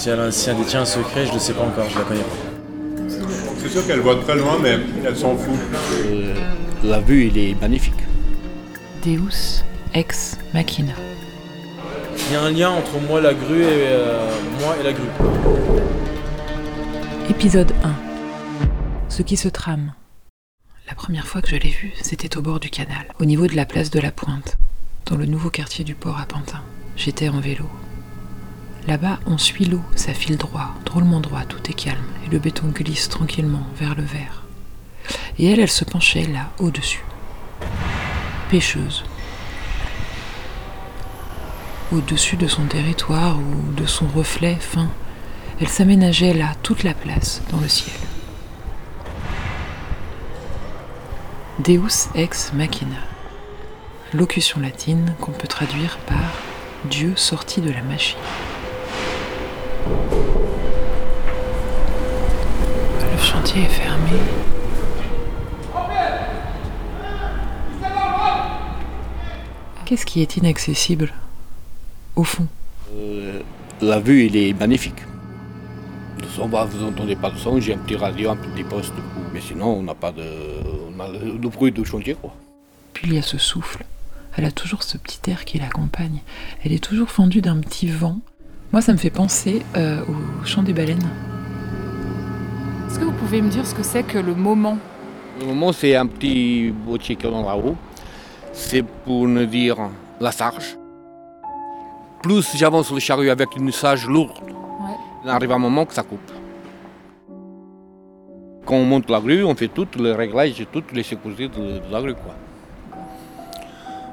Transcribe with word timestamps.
Si 0.00 0.08
elle, 0.08 0.32
si 0.32 0.48
elle 0.48 0.56
détient 0.56 0.80
un 0.80 0.86
secret, 0.86 1.26
je 1.26 1.34
ne 1.34 1.38
sais 1.38 1.52
pas 1.52 1.60
encore, 1.60 1.86
je 1.90 1.98
la 1.98 2.04
connais 2.06 2.22
pas. 2.22 3.10
C'est 3.58 3.68
sûr 3.68 3.86
qu'elle 3.86 4.00
voit 4.00 4.16
très 4.16 4.34
loin, 4.34 4.56
mais 4.58 4.78
elle 5.04 5.14
s'en 5.14 5.36
fout. 5.36 5.52
Euh, 6.06 6.34
la 6.82 7.00
vue, 7.00 7.26
il 7.26 7.36
est 7.36 7.60
magnifique. 7.60 8.02
Deus 9.04 9.62
ex 9.92 10.38
machina. 10.54 10.94
Il 12.16 12.32
y 12.32 12.34
a 12.34 12.40
un 12.40 12.50
lien 12.50 12.70
entre 12.70 12.98
moi, 13.06 13.20
la 13.20 13.34
grue, 13.34 13.60
et 13.60 13.88
euh, 13.88 14.26
moi 14.60 14.74
et 14.80 14.84
la 14.84 14.94
grue. 14.94 15.10
Épisode 17.28 17.74
1. 17.84 17.92
Ce 19.10 19.20
qui 19.20 19.36
se 19.36 19.48
trame. 19.48 19.92
La 20.88 20.94
première 20.94 21.26
fois 21.26 21.42
que 21.42 21.50
je 21.50 21.56
l'ai 21.56 21.68
vu, 21.68 21.92
c'était 22.00 22.38
au 22.38 22.40
bord 22.40 22.58
du 22.58 22.70
canal, 22.70 23.04
au 23.20 23.26
niveau 23.26 23.46
de 23.46 23.54
la 23.54 23.66
place 23.66 23.90
de 23.90 24.00
la 24.00 24.12
Pointe, 24.12 24.56
dans 25.04 25.16
le 25.16 25.26
nouveau 25.26 25.50
quartier 25.50 25.84
du 25.84 25.94
port 25.94 26.18
à 26.18 26.24
Pantin. 26.24 26.62
J'étais 26.96 27.28
en 27.28 27.40
vélo. 27.40 27.66
Là-bas, 28.90 29.20
on 29.24 29.38
suit 29.38 29.66
l'eau, 29.66 29.82
ça 29.94 30.12
file 30.12 30.36
droit, 30.36 30.74
drôlement 30.84 31.20
droit, 31.20 31.44
tout 31.44 31.62
est 31.70 31.74
calme, 31.74 32.02
et 32.26 32.28
le 32.28 32.40
béton 32.40 32.66
glisse 32.74 33.08
tranquillement 33.08 33.62
vers 33.76 33.94
le 33.94 34.02
vert. 34.02 34.42
Et 35.38 35.48
elle, 35.48 35.60
elle 35.60 35.70
se 35.70 35.84
penchait 35.84 36.26
là, 36.26 36.50
au-dessus. 36.58 37.04
Pêcheuse. 38.50 39.04
Au-dessus 41.92 42.34
de 42.34 42.48
son 42.48 42.64
territoire 42.64 43.38
ou 43.38 43.72
de 43.74 43.86
son 43.86 44.08
reflet 44.08 44.56
fin, 44.56 44.90
elle 45.60 45.68
s'aménageait 45.68 46.34
là 46.34 46.56
toute 46.64 46.82
la 46.82 46.94
place 46.94 47.42
dans 47.52 47.60
le 47.60 47.68
ciel. 47.68 47.94
Deus 51.60 52.08
ex 52.16 52.52
machina. 52.54 52.96
Locution 54.14 54.58
latine 54.58 55.14
qu'on 55.20 55.30
peut 55.30 55.46
traduire 55.46 55.96
par 56.08 56.32
Dieu 56.86 57.12
sorti 57.14 57.60
de 57.60 57.70
la 57.70 57.82
machine. 57.82 58.18
Le 63.12 63.18
chantier 63.18 63.62
est 63.62 63.68
fermé. 63.68 64.10
Qu'est-ce 69.84 70.06
qui 70.06 70.22
est 70.22 70.36
inaccessible 70.36 71.12
Au 72.14 72.22
fond? 72.22 72.46
Euh, 72.94 73.40
la 73.80 73.98
vue, 73.98 74.26
il 74.26 74.36
est 74.36 74.52
magnifique. 74.52 75.02
Son, 76.36 76.46
vous 76.46 76.78
n'entendez 76.78 77.16
pas 77.16 77.30
de 77.30 77.36
son, 77.38 77.58
j'ai 77.60 77.74
un 77.74 77.78
petit 77.78 77.96
radio, 77.96 78.30
un 78.30 78.36
petit 78.36 78.62
poste, 78.62 78.92
mais 79.32 79.40
sinon 79.40 79.78
on 79.78 79.82
n'a 79.82 79.96
pas 79.96 80.12
de, 80.12 80.22
on 80.96 81.00
a 81.00 81.08
le, 81.08 81.36
le 81.36 81.48
bruit 81.48 81.72
du 81.72 81.84
chantier. 81.84 82.14
Quoi. 82.14 82.32
Puis 82.92 83.08
il 83.08 83.14
y 83.14 83.18
a 83.18 83.22
ce 83.22 83.36
souffle. 83.36 83.84
Elle 84.36 84.44
a 84.44 84.52
toujours 84.52 84.84
ce 84.84 84.96
petit 84.96 85.28
air 85.28 85.44
qui 85.44 85.58
l'accompagne. 85.58 86.20
Elle 86.62 86.72
est 86.72 86.82
toujours 86.82 87.10
fendue 87.10 87.40
d'un 87.40 87.58
petit 87.58 87.88
vent. 87.88 88.20
Moi, 88.72 88.80
ça 88.82 88.92
me 88.92 88.98
fait 88.98 89.10
penser 89.10 89.62
euh, 89.76 90.02
au 90.08 90.44
chant 90.44 90.62
des 90.62 90.72
baleines. 90.72 91.08
Est-ce 92.86 92.98
que 92.98 93.04
vous 93.04 93.12
pouvez 93.12 93.42
me 93.42 93.48
dire 93.48 93.66
ce 93.66 93.74
que 93.74 93.82
c'est 93.82 94.02
que 94.04 94.18
le 94.18 94.34
moment? 94.34 94.78
Le 95.40 95.46
moment, 95.46 95.72
c'est 95.72 95.96
un 95.96 96.06
petit 96.06 96.70
boîtier 96.70 97.16
qu'on 97.16 97.42
a 97.42 97.54
là-haut. 97.56 97.76
C'est 98.52 98.82
pour 98.82 99.26
nous 99.26 99.46
dire 99.46 99.76
la 100.20 100.30
sarge. 100.32 100.76
Plus 102.22 102.56
j'avance 102.56 102.92
le 102.92 103.00
chariot 103.00 103.30
avec 103.30 103.56
une 103.56 103.72
sage 103.72 104.06
lourde, 104.06 104.38
il 105.24 105.30
arrive 105.30 105.52
un 105.52 105.58
moment 105.58 105.86
que 105.86 105.94
ça 105.94 106.02
coupe. 106.02 106.30
Quand 108.66 108.74
on 108.74 108.84
monte 108.84 109.08
la 109.08 109.20
grue, 109.20 109.42
on 109.44 109.54
fait 109.54 109.68
tout 109.68 109.86
le 109.98 110.12
réglage, 110.12 110.64
toutes 110.70 110.92
les 110.92 111.02
sécurités 111.02 111.48
de, 111.48 111.78
de 111.78 111.90
la 111.92 112.00
grue. 112.02 112.14
Quoi. 112.14 112.34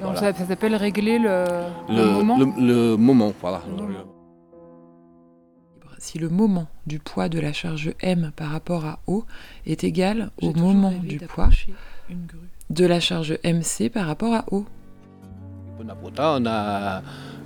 Donc 0.00 0.14
Voilà. 0.14 0.18
Ça, 0.20 0.32
ça 0.32 0.46
s'appelle 0.46 0.74
régler 0.76 1.18
le, 1.18 1.44
le 1.90 1.96
Le, 1.96 2.10
moment? 2.10 2.38
le- 2.38 2.66
le 2.92 2.96
moment, 2.96 3.32
voilà. 3.40 3.60
Le 3.68 3.82
moment. 3.82 3.92
Si 6.02 6.18
le 6.18 6.30
moment 6.30 6.66
du 6.86 6.98
poids 6.98 7.28
de 7.28 7.38
la 7.38 7.52
charge 7.52 7.92
M 8.00 8.32
par 8.34 8.48
rapport 8.48 8.86
à 8.86 9.00
O 9.06 9.26
est 9.66 9.84
égal 9.84 10.30
au 10.40 10.54
moment 10.54 10.92
du 10.92 11.18
poids 11.18 11.50
de 12.70 12.86
la 12.86 13.00
charge 13.00 13.38
MC 13.44 13.90
par 13.90 14.06
rapport 14.06 14.32
à 14.34 14.46
O. 14.50 14.64
On 15.78 15.86
a 15.90 15.94
potin, 15.94 16.38
on 16.40 16.46
a, 16.46 17.02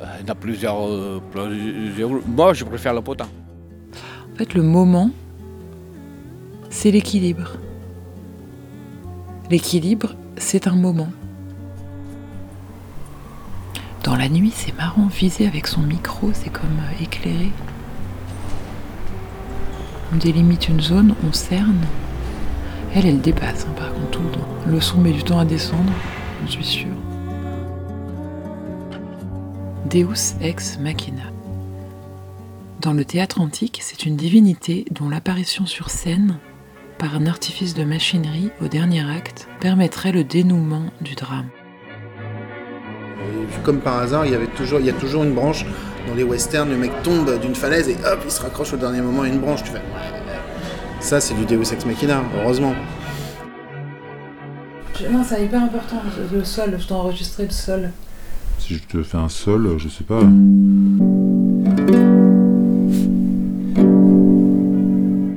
on 0.00 0.28
a 0.28 0.34
plusieurs, 0.34 0.80
euh, 0.88 1.20
plusieurs- 1.30 2.26
Moi, 2.26 2.54
je 2.54 2.64
préfère 2.64 2.94
le 2.94 3.02
potin. 3.02 3.28
En 4.32 4.36
fait, 4.36 4.54
le 4.54 4.62
moment, 4.62 5.10
c'est 6.70 6.90
l'équilibre. 6.90 7.52
L'équilibre, 9.50 10.14
c'est 10.38 10.66
un 10.66 10.74
moment. 10.74 11.08
Dans 14.04 14.16
la 14.16 14.30
nuit, 14.30 14.52
c'est 14.54 14.74
marrant, 14.74 15.06
viser 15.08 15.46
avec 15.46 15.66
son 15.66 15.82
micro, 15.82 16.30
c'est 16.32 16.50
comme 16.50 16.78
euh, 16.80 17.02
éclairer. 17.02 17.50
On 20.12 20.16
délimite 20.16 20.68
une 20.68 20.80
zone, 20.80 21.14
on 21.26 21.32
cerne. 21.32 21.84
Elle, 22.94 23.06
elle 23.06 23.20
dépasse, 23.20 23.66
hein, 23.68 23.74
par 23.76 23.92
contre, 23.92 24.10
tout 24.10 24.22
le. 24.22 24.72
Le 24.72 24.80
son 24.80 24.98
met 24.98 25.12
du 25.12 25.22
temps 25.22 25.38
à 25.38 25.44
descendre, 25.44 25.92
j'en 26.42 26.50
suis 26.50 26.64
sûre. 26.64 26.96
Deus 29.90 30.34
ex 30.40 30.78
machina. 30.78 31.22
Dans 32.80 32.92
le 32.92 33.04
théâtre 33.04 33.40
antique, 33.40 33.80
c'est 33.82 34.04
une 34.04 34.16
divinité 34.16 34.84
dont 34.90 35.08
l'apparition 35.08 35.66
sur 35.66 35.90
scène, 35.90 36.38
par 36.98 37.14
un 37.14 37.26
artifice 37.26 37.74
de 37.74 37.84
machinerie 37.84 38.50
au 38.62 38.68
dernier 38.68 39.08
acte, 39.08 39.48
permettrait 39.60 40.12
le 40.12 40.24
dénouement 40.24 40.86
du 41.00 41.14
drame. 41.14 41.48
Et 43.50 43.62
comme 43.64 43.78
par 43.80 43.98
hasard, 43.98 44.26
il 44.26 44.32
y, 44.32 44.34
avait 44.34 44.46
toujours, 44.46 44.80
il 44.80 44.86
y 44.86 44.90
a 44.90 44.94
toujours 44.94 45.24
une 45.24 45.32
branche. 45.34 45.64
Dans 46.06 46.14
les 46.14 46.24
westerns, 46.24 46.70
le 46.70 46.76
mec 46.76 46.90
tombe 47.02 47.38
d'une 47.40 47.54
falaise 47.54 47.88
et 47.88 47.94
hop, 48.10 48.20
il 48.24 48.30
se 48.30 48.40
raccroche 48.40 48.72
au 48.72 48.76
dernier 48.76 49.00
moment 49.02 49.22
à 49.22 49.28
une 49.28 49.38
branche. 49.40 49.62
Tu 49.62 49.70
fais, 49.70 49.76
ouais, 49.78 50.28
ça, 51.00 51.20
c'est 51.20 51.34
du 51.34 51.44
Deus 51.44 51.72
Ex 51.72 51.84
Machina, 51.84 52.22
heureusement. 52.42 52.74
Non, 55.10 55.22
c'est 55.24 55.44
hyper 55.44 55.62
important, 55.62 56.02
le 56.32 56.44
sol, 56.44 56.76
je 56.78 56.88
dois 56.88 56.96
enregistrer 56.98 57.44
le 57.44 57.50
sol. 57.50 57.90
Si 58.58 58.74
je 58.74 58.82
te 58.82 59.02
fais 59.04 59.16
un 59.18 59.28
sol, 59.28 59.76
je 59.78 59.88
sais 59.88 60.02
pas. 60.04 60.20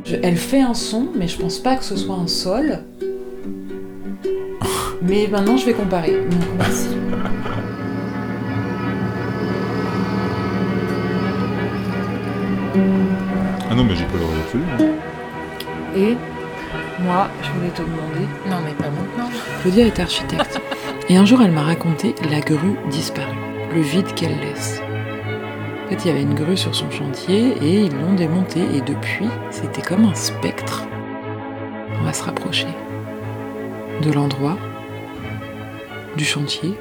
Je- 0.06 0.16
elle 0.24 0.38
fait 0.38 0.62
un 0.62 0.74
son, 0.74 1.08
mais 1.18 1.28
je 1.28 1.38
pense 1.38 1.60
pas 1.60 1.76
que 1.76 1.84
ce 1.84 1.96
soit 1.96 2.16
un 2.16 2.28
sol. 2.28 2.80
Mais 5.04 5.28
maintenant, 5.32 5.58
je 5.58 5.66
vais 5.66 5.74
comparer. 5.74 6.14
Donc, 6.30 6.66
Ah 12.74 13.76
non, 13.76 13.84
mais 13.84 13.96
j'ai 13.96 14.06
pas 14.06 14.14
le 14.14 14.20
droit 14.20 14.34
absolu. 14.46 14.64
hein. 14.80 14.86
Et 15.96 16.16
moi, 17.04 17.28
je 17.44 17.52
voulais 17.52 17.70
te 17.72 17.82
demander. 17.82 18.28
Non, 18.50 18.58
mais 18.64 18.72
pas 18.74 18.90
maintenant. 18.90 19.30
Claudia 19.62 19.86
est 19.88 20.00
architecte. 20.00 20.62
Et 21.10 21.18
un 21.18 21.26
jour, 21.26 21.42
elle 21.42 21.52
m'a 21.52 21.64
raconté 21.64 22.16
la 22.30 22.40
grue 22.40 22.78
disparue, 22.90 23.36
le 23.74 23.82
vide 23.82 24.14
qu'elle 24.14 24.38
laisse. 24.40 24.82
En 25.86 25.90
fait, 25.90 26.06
il 26.06 26.08
y 26.08 26.12
avait 26.12 26.22
une 26.22 26.36
grue 26.36 26.56
sur 26.56 26.74
son 26.74 26.90
chantier 26.90 27.54
et 27.62 27.82
ils 27.82 27.92
l'ont 27.94 28.14
démontée. 28.14 28.62
Et 28.76 28.80
depuis, 28.80 29.28
c'était 29.50 29.82
comme 29.82 30.06
un 30.06 30.14
spectre. 30.14 30.84
On 32.00 32.04
va 32.06 32.14
se 32.14 32.24
rapprocher 32.24 32.68
de 34.02 34.12
l'endroit, 34.14 34.58
du 36.16 36.24
chantier, 36.24 36.78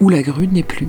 où 0.00 0.08
la 0.08 0.22
grue 0.22 0.48
n'est 0.48 0.64
plus. 0.64 0.88